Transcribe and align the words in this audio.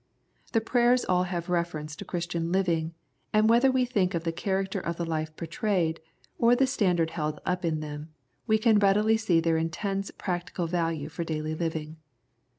The 0.53 0.61
prayers 0.61 1.05
all 1.05 1.25
have 1.25 1.47
reference 1.47 1.95
to 1.97 2.05
Christian 2.05 2.51
living, 2.51 2.95
and 3.31 3.47
whether 3.47 3.69
we 3.69 3.85
think 3.85 4.15
of 4.15 4.23
the 4.23 4.31
character 4.31 4.79
of 4.79 4.97
the 4.97 5.05
life 5.05 5.35
portrayed, 5.35 5.99
or 6.39 6.55
the 6.55 6.65
standard 6.65 7.11
held 7.11 7.39
up 7.45 7.63
in 7.63 7.81
them, 7.81 8.09
we 8.47 8.57
can 8.57 8.79
readily 8.79 9.15
see 9.15 9.39
their 9.39 9.57
intense 9.57 10.09
practical 10.09 10.65
value 10.65 11.07
for 11.07 11.23
daily 11.23 11.53
living. 11.53 11.97